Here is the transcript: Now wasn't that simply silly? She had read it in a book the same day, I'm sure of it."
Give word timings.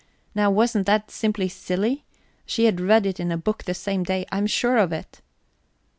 Now 0.33 0.49
wasn't 0.49 0.87
that 0.87 1.11
simply 1.11 1.47
silly? 1.47 2.05
She 2.47 2.65
had 2.65 2.79
read 2.81 3.05
it 3.05 3.19
in 3.19 3.31
a 3.31 3.37
book 3.37 3.65
the 3.65 3.75
same 3.75 4.01
day, 4.03 4.25
I'm 4.31 4.47
sure 4.47 4.77
of 4.77 4.91
it." 4.91 5.21